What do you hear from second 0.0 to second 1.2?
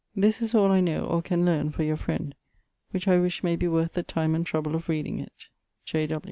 This is all I know